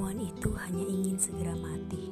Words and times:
Perempuan 0.00 0.32
itu 0.32 0.48
hanya 0.56 0.84
ingin 0.88 1.16
segera 1.20 1.52
mati, 1.60 2.08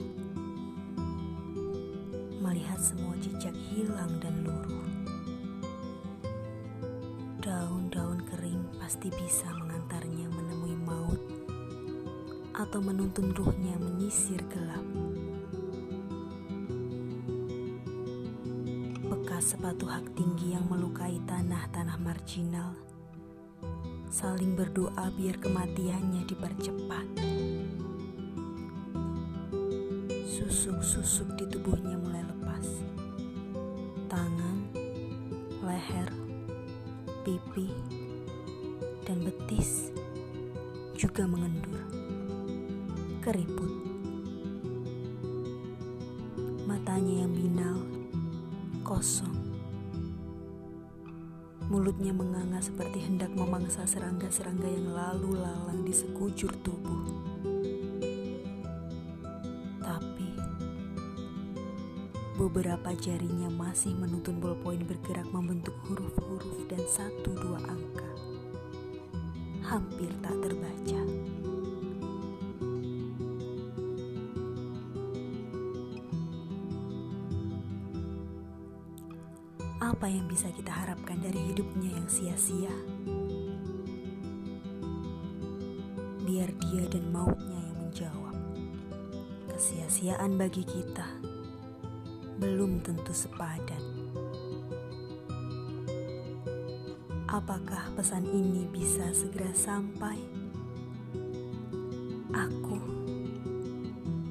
melihat 2.37 2.77
semua 2.77 3.17
jejak 3.17 3.57
hilang 3.57 4.13
dan 4.21 4.45
luruh. 4.45 4.89
Daun-daun 7.41 8.21
kering 8.29 8.61
pasti 8.77 9.09
bisa 9.09 9.49
mengantarnya 9.57 10.29
menemui 10.29 10.77
maut 10.85 11.17
atau 12.53 12.77
menuntun 12.85 13.33
ruhnya 13.33 13.81
menyisir 13.81 14.45
gelap. 14.53 14.85
Bekas 19.01 19.57
sepatu 19.57 19.89
hak 19.89 20.13
tinggi 20.13 20.53
yang 20.53 20.69
melukai 20.69 21.17
tanah-tanah 21.25 21.97
marginal 22.05 22.77
saling 24.09 24.57
berdoa 24.57 25.13
biar 25.13 25.37
kematiannya 25.37 26.25
dipercepat. 26.25 27.07
Susuk-susuk 30.25 31.37
di 31.37 31.45
tubuhnya 31.53 32.01
mulai 32.01 32.25
lepas. 32.25 32.67
Tangan, 34.09 34.59
leher, 35.61 36.09
pipi, 37.21 37.69
dan 39.05 39.21
betis 39.21 39.93
juga 40.97 41.29
mengendur. 41.29 41.77
Keriput. 43.21 43.73
Matanya 46.65 47.29
yang 47.29 47.33
binal, 47.37 47.77
kosong 48.81 49.38
Mulutnya 51.69 52.17
menganga 52.17 52.65
seperti 52.65 53.05
hendak 53.05 53.29
memangsa 53.37 53.85
serangga-serangga 53.85 54.65
yang 54.73 54.89
lalu 54.89 55.37
lalang 55.37 55.85
di 55.85 55.93
sekujur 55.93 56.49
tubuh. 56.65 57.05
Tapi 59.85 60.29
beberapa 62.41 62.89
jarinya 62.97 63.53
masih 63.53 63.93
menuntun 64.01 64.41
ballpoint 64.41 64.81
bergerak 64.89 65.29
membentuk 65.29 65.77
huruf-huruf 65.85 66.65
dan 66.73 66.81
satu 66.89 67.37
dua 67.37 67.61
angka. 67.61 68.11
Hampir 69.69 70.09
tak 70.25 70.41
terbaca. 70.41 71.01
Yang 80.09 80.27
bisa 80.33 80.49
kita 80.57 80.73
harapkan 80.73 81.21
dari 81.21 81.37
hidupnya 81.53 81.93
yang 81.93 82.09
sia-sia? 82.09 82.73
Biar 86.25 86.49
dia 86.65 86.85
dan 86.89 87.13
mautnya 87.13 87.61
yang 87.61 87.77
menjawab. 87.77 88.37
Kesia-siaan 89.53 90.41
bagi 90.41 90.65
kita 90.65 91.05
belum 92.41 92.81
tentu 92.81 93.13
sepadan. 93.13 93.83
Apakah 97.29 97.93
pesan 97.93 98.25
ini 98.33 98.65
bisa 98.73 99.13
segera 99.13 99.53
sampai? 99.53 100.17
Aku 102.33 102.81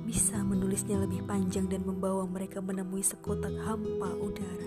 bisa 0.09 0.41
menulisnya 0.41 0.97
lebih 0.97 1.21
panjang 1.29 1.69
dan 1.69 1.85
membawa 1.85 2.25
mereka 2.25 2.65
menemui 2.65 3.05
sekotak 3.05 3.53
hampa 3.61 4.09
udara. 4.17 4.66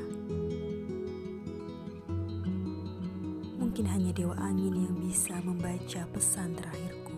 Mungkin 3.71 3.87
hanya 3.87 4.11
dewa 4.11 4.35
angin 4.35 4.83
yang 4.83 4.99
bisa 4.99 5.39
membaca 5.47 6.03
pesan 6.11 6.59
terakhirku. 6.59 7.15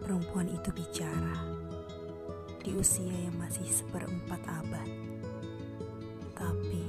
Perempuan 0.00 0.48
itu 0.48 0.72
bicara 0.72 1.36
di 2.64 2.72
usia 2.72 3.04
yang 3.04 3.36
masih 3.36 3.68
seperempat 3.68 4.40
abad. 4.48 4.88
Tapi 6.32 6.84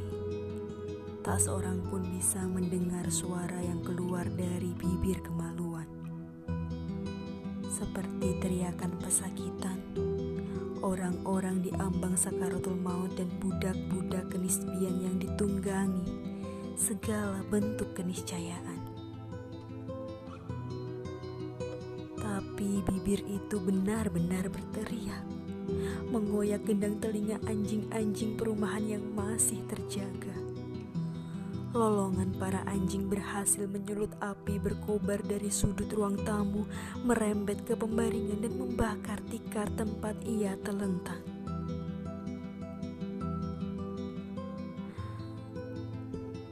tak 1.20 1.44
seorang 1.44 1.84
pun 1.92 2.08
bisa 2.08 2.40
mendengar 2.48 3.04
suara 3.12 3.60
yang 3.60 3.84
keluar 3.84 4.32
dari 4.32 4.72
bibir 4.80 5.20
kemaluan. 5.20 5.92
Seperti 7.68 8.32
teriakan 8.40 8.96
pesakitan 8.96 10.07
orang-orang 10.82 11.62
di 11.62 11.72
ambang 11.78 12.18
sakaratul 12.18 12.78
maut 12.80 13.14
dan 13.14 13.30
budak-budak 13.38 14.32
kenisbian 14.32 14.98
yang 15.04 15.16
ditunggangi 15.20 16.08
segala 16.78 17.44
bentuk 17.52 17.92
keniscayaan. 17.98 18.80
Tapi 22.18 22.82
bibir 22.86 23.22
itu 23.28 23.58
benar-benar 23.62 24.50
berteriak, 24.50 25.26
mengoyak 26.10 26.64
gendang 26.64 26.98
telinga 27.04 27.38
anjing-anjing 27.46 28.38
perumahan 28.40 28.98
yang 28.98 29.04
masih 29.14 29.62
terjaga. 29.70 30.47
Lolongan 31.76 32.32
para 32.40 32.64
anjing 32.64 33.12
berhasil 33.12 33.68
menyulut 33.68 34.16
api 34.24 34.56
berkobar 34.56 35.20
dari 35.20 35.52
sudut 35.52 35.92
ruang 35.92 36.16
tamu, 36.24 36.64
merembet 37.04 37.68
ke 37.68 37.76
pembaringan 37.76 38.40
dan 38.40 38.54
membakar 38.56 39.20
tikar 39.28 39.68
tempat 39.76 40.16
ia 40.24 40.56
terlentang. 40.64 41.20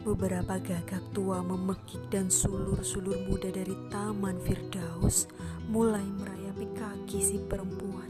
Beberapa 0.06 0.62
gagak 0.62 1.02
tua 1.18 1.42
memekik 1.42 2.12
dan 2.14 2.30
sulur-sulur 2.30 3.26
muda 3.26 3.50
dari 3.50 3.74
Taman 3.90 4.38
Firdaus 4.44 5.26
mulai 5.66 6.06
merayapi 6.06 6.68
kaki 6.78 7.20
si 7.24 7.42
perempuan 7.42 8.06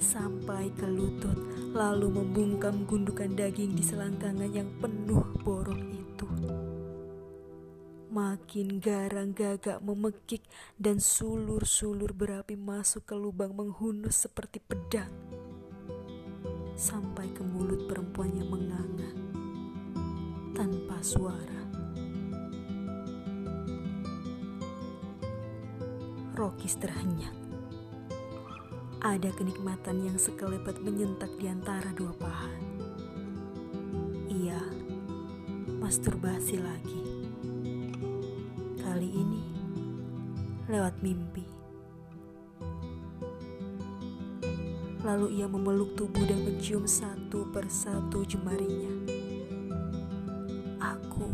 sampai 0.00 0.72
ke 0.72 0.88
lutut 0.88 1.36
lalu 1.76 2.08
membungkam 2.08 2.88
gundukan 2.88 3.36
daging 3.36 3.76
di 3.76 3.84
selangkangan 3.84 4.48
yang 4.48 4.70
penuh 4.80 5.28
borok 5.44 5.76
itu. 5.76 6.05
Makin 8.16 8.80
garang 8.80 9.36
gagak 9.36 9.82
memekik 9.84 10.46
dan 10.80 11.02
sulur-sulur 11.02 12.16
berapi 12.16 12.56
masuk 12.56 13.04
ke 13.04 13.12
lubang 13.12 13.52
menghunus 13.52 14.24
seperti 14.24 14.62
pedang. 14.62 15.12
Sampai 16.72 17.28
ke 17.36 17.44
mulut 17.44 17.84
perempuannya 17.90 18.44
menganga 18.46 19.10
tanpa 20.56 20.96
suara. 21.04 21.62
Rokis 26.32 26.80
terhenyak. 26.80 27.36
Ada 29.04 29.28
kenikmatan 29.36 30.08
yang 30.08 30.16
sekelebat 30.16 30.80
menyentak 30.80 31.32
di 31.36 31.52
antara 31.52 31.92
dua 31.92 32.16
paha. 32.16 32.52
Masturbasi 35.86 36.58
lagi 36.58 36.98
kali 38.82 39.06
ini 39.06 39.38
lewat 40.66 40.98
mimpi. 40.98 41.46
Lalu 45.06 45.38
ia 45.38 45.46
memeluk 45.46 45.94
tubuh 45.94 46.26
dan 46.26 46.42
mencium 46.42 46.90
satu 46.90 47.46
persatu 47.54 48.26
jemarinya. 48.26 48.98
Aku 50.82 51.30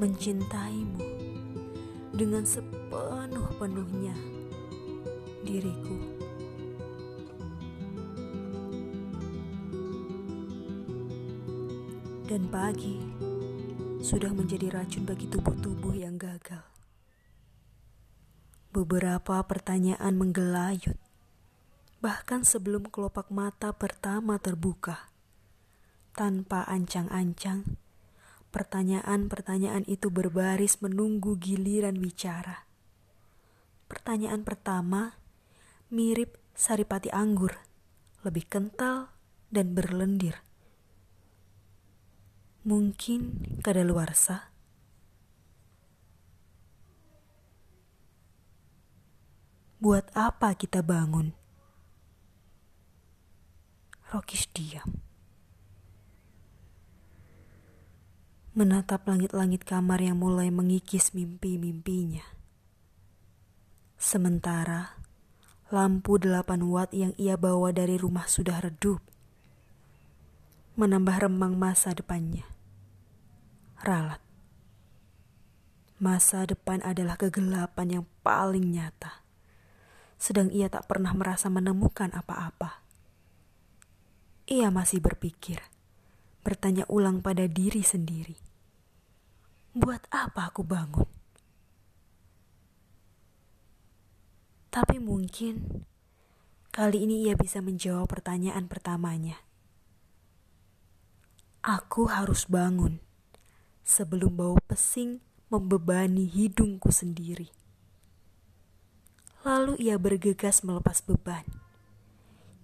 mencintaimu 0.00 1.04
dengan 2.16 2.48
sepenuh-penuhnya 2.48 4.16
diriku. 5.44 6.21
Dan 12.32 12.48
pagi 12.48 12.96
sudah 14.00 14.32
menjadi 14.32 14.72
racun 14.72 15.04
bagi 15.04 15.28
tubuh-tubuh 15.28 15.92
yang 15.92 16.16
gagal. 16.16 16.64
Beberapa 18.72 19.36
pertanyaan 19.44 20.16
menggelayut, 20.16 20.96
bahkan 22.00 22.40
sebelum 22.40 22.88
kelopak 22.88 23.28
mata 23.28 23.76
pertama 23.76 24.40
terbuka. 24.40 25.12
Tanpa 26.16 26.64
ancang-ancang, 26.64 27.76
pertanyaan-pertanyaan 28.48 29.84
itu 29.84 30.08
berbaris 30.08 30.80
menunggu 30.80 31.36
giliran 31.36 32.00
bicara. 32.00 32.64
Pertanyaan 33.92 34.40
pertama 34.40 35.20
mirip 35.92 36.40
saripati 36.56 37.12
anggur, 37.12 37.60
lebih 38.24 38.48
kental 38.48 39.12
dan 39.52 39.76
berlendir. 39.76 40.40
Mungkin 42.62 43.58
kadaluarsa. 43.60 44.54
Buat 49.82 50.14
apa 50.14 50.54
kita 50.54 50.78
bangun? 50.86 51.34
Rokis 54.14 54.46
diam. 54.54 55.02
menatap 58.52 59.08
langit-langit 59.08 59.64
kamar 59.64 59.96
yang 59.96 60.20
mulai 60.20 60.52
mengikis 60.52 61.16
mimpi-mimpinya. 61.16 62.20
Sementara 63.96 65.00
lampu 65.72 66.20
8 66.20 66.60
watt 66.68 66.92
yang 66.92 67.16
ia 67.16 67.40
bawa 67.40 67.72
dari 67.72 67.96
rumah 67.96 68.28
sudah 68.28 68.60
redup, 68.60 69.00
menambah 70.76 71.16
remang 71.24 71.56
masa 71.56 71.96
depannya. 71.96 72.51
Ralat. 73.82 74.22
Masa 75.98 76.46
depan 76.46 76.78
adalah 76.86 77.18
kegelapan 77.18 77.98
yang 77.98 78.04
paling 78.22 78.70
nyata. 78.70 79.26
Sedang 80.22 80.54
ia 80.54 80.70
tak 80.70 80.86
pernah 80.86 81.10
merasa 81.10 81.50
menemukan 81.50 82.14
apa-apa. 82.14 82.86
Ia 84.46 84.70
masih 84.70 85.02
berpikir 85.02 85.58
bertanya 86.46 86.86
ulang 86.86 87.26
pada 87.26 87.50
diri 87.50 87.82
sendiri. 87.82 88.38
Buat 89.74 90.06
apa 90.14 90.54
aku 90.54 90.62
bangun? 90.62 91.10
Tapi 94.70 95.02
mungkin 95.02 95.82
kali 96.70 97.02
ini 97.02 97.26
ia 97.26 97.34
bisa 97.34 97.58
menjawab 97.58 98.06
pertanyaan 98.06 98.70
pertamanya. 98.70 99.42
Aku 101.66 102.06
harus 102.06 102.46
bangun 102.46 103.02
sebelum 103.82 104.38
bau 104.38 104.56
pesing 104.66 105.22
membebani 105.50 106.24
hidungku 106.26 106.88
sendiri. 106.88 107.52
Lalu 109.42 109.76
ia 109.82 109.98
bergegas 109.98 110.62
melepas 110.62 111.02
beban. 111.02 111.44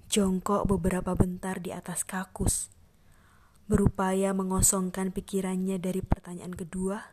Jongkok 0.08 0.64
beberapa 0.64 1.12
bentar 1.12 1.60
di 1.60 1.74
atas 1.74 2.06
kakus 2.06 2.72
berupaya 3.68 4.32
mengosongkan 4.32 5.12
pikirannya 5.12 5.76
dari 5.76 6.00
pertanyaan 6.00 6.56
kedua, 6.56 7.12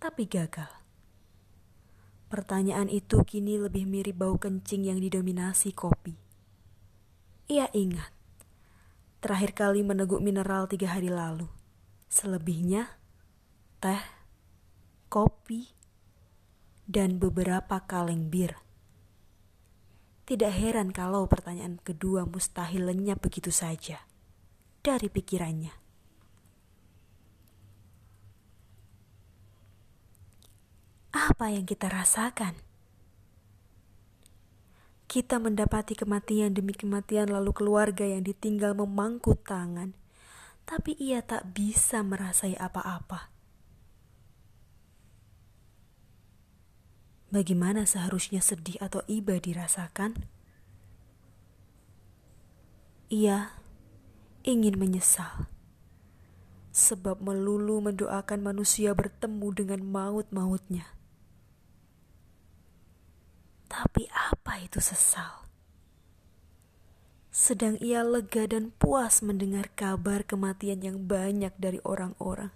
tapi 0.00 0.24
gagal. 0.24 0.72
Pertanyaan 2.32 2.88
itu 2.88 3.20
kini 3.20 3.60
lebih 3.60 3.84
mirip 3.84 4.16
bau 4.16 4.40
kencing 4.40 4.88
yang 4.88 4.96
didominasi 4.96 5.76
kopi. 5.76 6.16
Ia 7.52 7.68
ingat, 7.76 8.08
terakhir 9.20 9.52
kali 9.52 9.84
meneguk 9.84 10.24
mineral 10.24 10.64
tiga 10.72 10.96
hari 10.96 11.12
lalu. 11.12 11.52
Selebihnya, 12.08 12.96
teh, 13.84 14.00
kopi, 15.12 15.76
dan 16.88 17.20
beberapa 17.20 17.84
kaleng 17.84 18.32
bir. 18.32 18.56
Tidak 20.24 20.48
heran 20.48 20.88
kalau 20.88 21.28
pertanyaan 21.28 21.76
kedua 21.84 22.24
mustahil 22.24 22.88
lenyap 22.88 23.20
begitu 23.20 23.52
saja 23.52 24.00
dari 24.80 25.12
pikirannya. 25.12 25.76
Apa 31.12 31.52
yang 31.52 31.68
kita 31.68 31.92
rasakan? 31.92 32.56
Kita 35.04 35.36
mendapati 35.36 35.92
kematian 35.92 36.56
demi 36.56 36.72
kematian, 36.72 37.28
lalu 37.28 37.52
keluarga 37.52 38.08
yang 38.08 38.24
ditinggal 38.24 38.72
memangku 38.72 39.36
tangan, 39.44 39.92
tapi 40.64 40.96
ia 40.96 41.20
tak 41.20 41.52
bisa 41.52 42.00
merasai 42.00 42.56
apa-apa. 42.56 43.33
Bagaimana 47.34 47.82
seharusnya 47.82 48.38
sedih 48.38 48.78
atau 48.78 49.02
iba 49.10 49.34
dirasakan? 49.42 50.22
Ia 53.10 53.58
ingin 54.46 54.78
menyesal. 54.78 55.50
Sebab 56.70 57.18
melulu 57.18 57.82
mendoakan 57.82 58.38
manusia 58.38 58.94
bertemu 58.94 59.50
dengan 59.50 59.82
maut-mautnya. 59.82 60.94
Tapi 63.66 64.06
apa 64.14 64.62
itu 64.62 64.78
sesal? 64.78 65.50
Sedang 67.34 67.74
ia 67.82 68.06
lega 68.06 68.46
dan 68.46 68.70
puas 68.78 69.26
mendengar 69.26 69.74
kabar 69.74 70.22
kematian 70.22 70.86
yang 70.86 71.02
banyak 71.10 71.50
dari 71.58 71.82
orang-orang. 71.82 72.54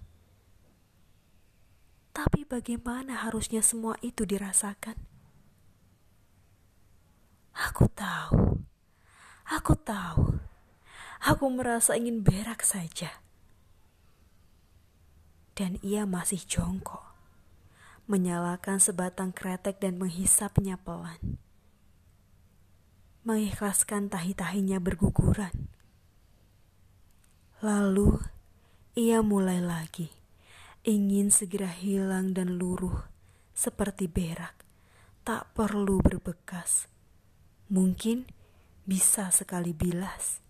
Tapi 2.19 2.43
bagaimana 2.43 3.23
harusnya 3.23 3.63
semua 3.63 3.95
itu 4.03 4.27
dirasakan? 4.27 4.99
Aku 7.55 7.87
tahu, 7.95 8.67
aku 9.47 9.75
tahu 9.79 10.39
Aku 11.19 11.51
merasa 11.51 11.99
ingin 11.99 12.23
berak 12.23 12.63
saja. 12.63 13.19
Dan 15.59 15.83
ia 15.83 16.07
masih 16.07 16.39
jongkok, 16.47 17.03
menyalakan 18.07 18.79
sebatang 18.79 19.35
kretek 19.35 19.83
dan 19.83 19.99
menghisapnya 19.99 20.79
pelan. 20.79 21.43
Mengikhlaskan 23.27 24.07
tahi-tahinya 24.07 24.79
berguguran. 24.79 25.67
Lalu 27.59 28.23
ia 28.95 29.19
mulai 29.19 29.59
lagi, 29.59 30.15
ingin 30.87 31.31
segera 31.35 31.71
hilang 31.71 32.35
dan 32.35 32.59
luruh 32.59 33.07
seperti 33.55 34.07
berak, 34.07 34.55
tak 35.27 35.51
perlu 35.55 35.99
berbekas. 35.99 36.87
Mungkin 37.69 38.29
bisa 38.87 39.29
sekali 39.35 39.75
bilas. 39.75 40.41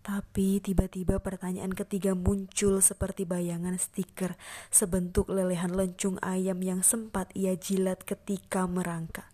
Tapi 0.00 0.64
tiba-tiba 0.64 1.20
pertanyaan 1.20 1.76
ketiga 1.76 2.16
muncul 2.16 2.80
seperti 2.80 3.28
bayangan 3.28 3.76
stiker 3.76 4.34
sebentuk 4.72 5.28
lelehan 5.28 5.76
lencung 5.76 6.16
ayam 6.24 6.64
yang 6.64 6.80
sempat 6.80 7.28
ia 7.36 7.52
jilat 7.52 8.02
ketika 8.08 8.64
merangkak. 8.64 9.28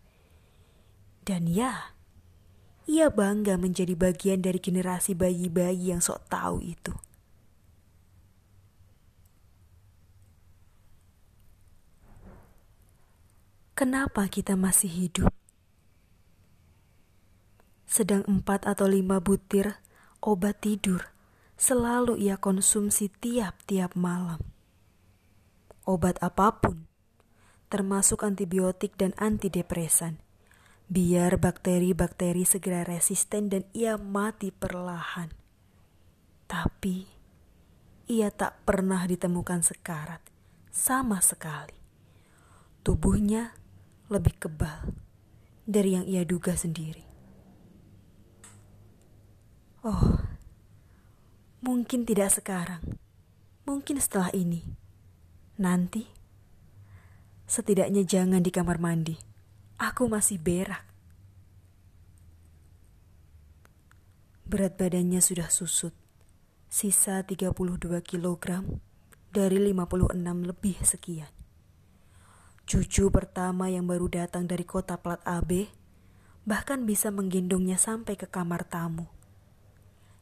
Dan 1.23 1.47
ya, 1.47 1.95
ia 2.87 3.11
bangga 3.11 3.59
menjadi 3.59 3.95
bagian 3.95 4.43
dari 4.43 4.59
generasi 4.59 5.15
bayi-bayi 5.15 5.95
yang 5.95 6.03
sok 6.03 6.27
tahu 6.31 6.63
itu. 6.63 6.95
Kenapa 13.77 14.25
kita 14.33 14.57
masih 14.57 14.89
hidup? 14.89 15.29
Sedang 17.85 18.25
empat 18.25 18.65
atau 18.65 18.89
lima 18.89 19.21
butir 19.21 19.77
obat 20.25 20.65
tidur 20.65 21.13
selalu 21.61 22.17
ia 22.17 22.41
konsumsi 22.41 23.13
tiap-tiap 23.13 23.93
malam. 23.93 24.41
Obat 25.85 26.17
apa 26.25 26.57
pun, 26.57 26.89
termasuk 27.69 28.25
antibiotik 28.25 28.97
dan 28.97 29.13
antidepresan, 29.21 30.25
biar 30.89 31.37
bakteri-bakteri 31.37 32.49
segera 32.49 32.81
resisten 32.81 33.53
dan 33.53 33.69
ia 33.77 34.01
mati 34.01 34.57
perlahan. 34.57 35.37
Tapi 36.49 37.05
ia 38.09 38.33
tak 38.33 38.57
pernah 38.65 39.05
ditemukan 39.05 39.61
sekarat 39.61 40.25
sama 40.73 41.21
sekali. 41.21 41.77
Tubuhnya 42.81 43.66
lebih 44.07 44.39
kebal 44.39 44.95
dari 45.67 45.99
yang 45.99 46.07
ia 46.07 46.23
duga 46.23 46.55
sendiri. 46.55 47.03
Oh, 49.83 50.19
mungkin 51.63 52.07
tidak 52.07 52.35
sekarang. 52.35 52.83
Mungkin 53.67 53.99
setelah 53.99 54.31
ini. 54.31 54.63
Nanti, 55.59 56.07
setidaknya 57.51 58.07
jangan 58.07 58.43
di 58.43 58.51
kamar 58.55 58.79
mandi. 58.79 59.19
Aku 59.79 60.07
masih 60.07 60.39
berak. 60.39 60.87
Berat 64.47 64.79
badannya 64.79 65.19
sudah 65.19 65.51
susut. 65.51 65.95
Sisa 66.71 67.23
32 67.27 67.55
kg 68.03 68.47
dari 69.35 69.59
56 69.59 70.15
lebih 70.47 70.77
sekian. 70.87 71.46
Cucu 72.67 73.09
pertama 73.15 73.71
yang 73.71 73.87
baru 73.87 74.11
datang 74.11 74.51
dari 74.51 74.67
kota 74.67 74.99
plat 74.99 75.23
AB 75.23 75.71
bahkan 76.47 76.83
bisa 76.87 77.15
menggendongnya 77.15 77.79
sampai 77.79 78.19
ke 78.19 78.27
kamar 78.27 78.67
tamu 78.67 79.17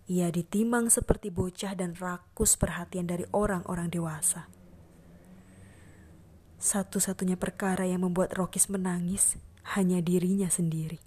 ia 0.04 0.28
ditimang 0.28 0.92
seperti 0.92 1.32
bocah 1.32 1.72
dan 1.72 1.96
rakus 1.96 2.60
perhatian 2.60 3.08
dari 3.08 3.24
orang-orang 3.32 3.88
dewasa. 3.88 4.52
Satu-satunya 6.60 7.40
perkara 7.40 7.88
yang 7.88 8.04
membuat 8.04 8.36
Rokis 8.36 8.68
menangis 8.68 9.40
hanya 9.76 10.04
dirinya 10.04 10.48
sendiri. 10.52 11.00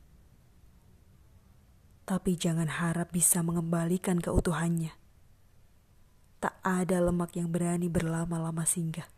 Tapi 2.10 2.40
jangan 2.40 2.70
harap 2.82 3.14
bisa 3.14 3.46
mengembalikan 3.46 4.18
keutuhannya. 4.18 4.94
Tak 6.42 6.58
ada 6.66 6.98
lemak 7.02 7.38
yang 7.38 7.54
berani 7.54 7.90
berlama-lama 7.90 8.66
singgah. 8.66 9.17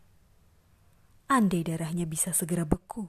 Andai 1.30 1.62
darahnya 1.62 2.10
bisa 2.10 2.34
segera 2.34 2.66
beku. 2.66 3.06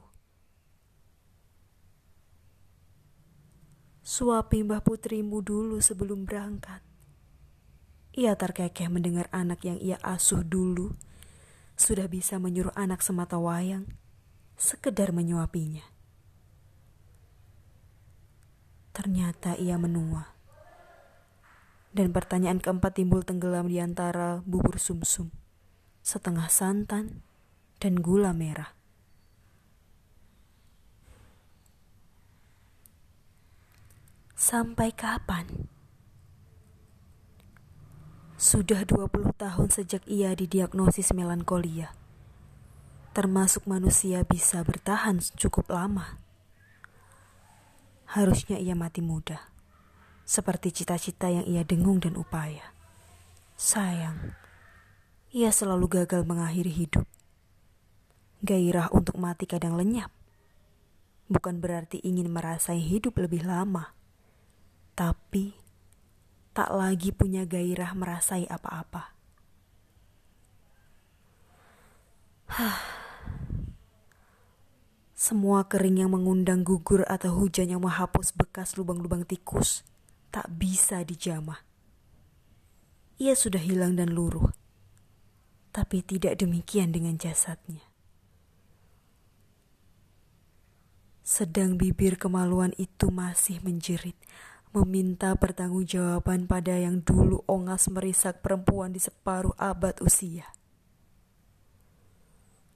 Suapi 4.06 4.62
mbah 4.62 4.78
putrimu 4.78 5.42
dulu 5.42 5.82
sebelum 5.82 6.22
berangkat. 6.22 6.86
Ia 8.14 8.38
terkekeh 8.38 8.86
mendengar 8.86 9.26
anak 9.34 9.66
yang 9.66 9.74
ia 9.82 9.98
asuh 10.06 10.46
dulu 10.46 10.94
sudah 11.74 12.06
bisa 12.06 12.38
menyuruh 12.38 12.70
anak 12.78 13.02
semata 13.02 13.42
wayang 13.42 13.90
sekedar 14.54 15.10
menyuapinya. 15.10 15.82
Ternyata 18.94 19.58
ia 19.58 19.74
menua. 19.82 20.30
Dan 21.90 22.14
pertanyaan 22.14 22.62
keempat 22.62 23.02
timbul 23.02 23.26
tenggelam 23.26 23.66
di 23.66 23.82
antara 23.82 24.46
bubur 24.46 24.78
sumsum, 24.78 25.34
-sum, 25.34 26.06
setengah 26.06 26.46
santan, 26.46 27.26
dan 27.82 27.98
gula 27.98 28.30
merah. 28.30 28.70
Sampai 34.38 34.94
kapan? 34.94 35.66
Sudah 38.38 38.86
20 38.86 39.34
tahun 39.34 39.68
sejak 39.70 40.06
ia 40.06 40.34
didiagnosis 40.34 41.10
melankolia. 41.14 41.94
Termasuk 43.14 43.66
manusia 43.66 44.22
bisa 44.26 44.62
bertahan 44.62 45.18
cukup 45.38 45.70
lama. 45.70 46.18
Harusnya 48.06 48.58
ia 48.58 48.78
mati 48.78 48.98
muda. 48.98 49.50
Seperti 50.22 50.70
cita-cita 50.70 51.30
yang 51.30 51.46
ia 51.46 51.62
dengung 51.66 51.98
dan 52.02 52.14
upaya. 52.18 52.74
Sayang, 53.54 54.34
ia 55.30 55.54
selalu 55.54 56.02
gagal 56.02 56.26
mengakhiri 56.26 56.70
hidup. 56.70 57.06
Gairah 58.42 58.90
untuk 58.90 59.22
mati 59.22 59.46
kadang 59.46 59.78
lenyap. 59.78 60.10
Bukan 61.30 61.62
berarti 61.62 62.02
ingin 62.02 62.26
merasai 62.26 62.82
hidup 62.82 63.22
lebih 63.22 63.46
lama. 63.46 63.94
Tapi 64.98 65.54
tak 66.52 66.74
lagi 66.74 67.14
punya 67.14 67.46
gairah 67.46 67.94
merasai 67.94 68.50
apa-apa. 68.50 69.14
Semua 75.14 75.70
kering 75.70 76.02
yang 76.02 76.10
mengundang 76.10 76.66
gugur 76.66 77.06
atau 77.06 77.30
hujan 77.38 77.70
yang 77.70 77.86
menghapus 77.86 78.34
bekas 78.34 78.74
lubang-lubang 78.74 79.22
tikus 79.22 79.86
tak 80.32 80.48
bisa 80.50 81.04
dijamah. 81.04 81.60
Ia 83.20 83.36
sudah 83.36 83.60
hilang 83.60 83.94
dan 83.94 84.10
luruh, 84.16 84.50
tapi 85.70 86.02
tidak 86.02 86.40
demikian 86.40 86.90
dengan 86.90 87.14
jasadnya. 87.20 87.91
Sedang 91.22 91.78
bibir 91.78 92.18
kemaluan 92.18 92.74
itu 92.82 93.14
masih 93.14 93.62
menjerit 93.62 94.18
meminta 94.74 95.30
pertanggungjawaban 95.38 96.50
pada 96.50 96.74
yang 96.74 96.98
dulu 96.98 97.46
ongas 97.46 97.86
merisak 97.86 98.42
perempuan 98.42 98.90
di 98.90 98.98
separuh 98.98 99.54
abad 99.54 99.94
usia. 100.02 100.50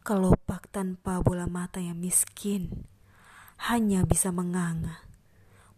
Kelopak 0.06 0.70
tanpa 0.70 1.18
bola 1.18 1.50
mata 1.50 1.82
yang 1.82 1.98
miskin 1.98 2.86
hanya 3.66 4.06
bisa 4.06 4.30
menganga, 4.30 5.02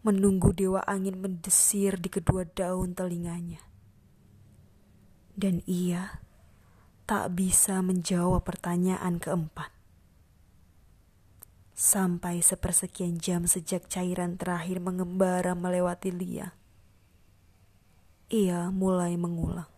menunggu 0.05 0.53
dewa 0.53 0.85
angin 0.85 1.17
mendesir 1.17 1.97
di 1.97 2.13
kedua 2.13 2.45
daun 2.45 2.93
telinganya. 2.93 3.65
Dan 5.33 5.65
ia 5.65 6.21
tak 7.09 7.33
bisa 7.33 7.81
menjawab 7.81 8.45
pertanyaan 8.45 9.17
keempat 9.17 9.78
sampai 11.79 12.43
sepersekian 12.43 13.23
jam 13.23 13.47
sejak 13.47 13.87
cairan 13.87 14.35
terakhir 14.35 14.83
mengembara 14.83 15.55
melewati 15.55 16.11
Lia. 16.11 16.51
Ia 18.35 18.75
mulai 18.75 19.15
mengulang. 19.15 19.71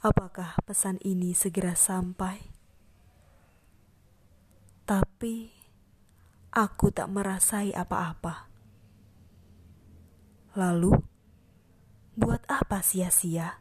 Apakah 0.00 0.56
pesan 0.64 0.96
ini 1.04 1.36
segera 1.36 1.76
sampai? 1.76 2.40
Tapi 4.88 5.52
aku 6.56 6.88
tak 6.88 7.12
merasai 7.12 7.76
apa-apa. 7.76 8.48
Lalu, 10.56 10.96
buat 12.16 12.48
apa 12.48 12.80
sia-sia? 12.80 13.60